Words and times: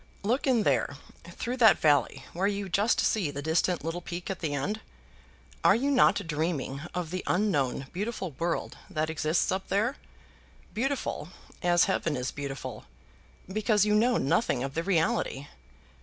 Look 0.23 0.47
in 0.47 0.63
there, 0.63 0.97
through 1.27 1.57
that 1.57 1.77
valley, 1.77 2.25
where 2.33 2.47
you 2.47 2.67
just 2.69 2.99
see 3.01 3.29
the 3.29 3.43
distant 3.43 3.83
little 3.85 4.01
peak 4.01 4.31
at 4.31 4.39
the 4.39 4.55
end. 4.55 4.81
Are 5.63 5.75
you 5.75 5.91
not 5.91 6.25
dreaming 6.25 6.81
of 6.95 7.11
the 7.11 7.23
unknown 7.27 7.85
beautiful 7.93 8.31
world 8.39 8.79
that 8.89 9.11
exists 9.11 9.51
up 9.51 9.67
there; 9.67 9.97
beautiful, 10.73 11.29
as 11.61 11.83
heaven 11.83 12.17
is 12.17 12.31
beautiful, 12.31 12.85
because 13.47 13.85
you 13.85 13.93
know 13.93 14.17
nothing 14.17 14.63
of 14.63 14.73
the 14.73 14.81
reality? 14.81 15.45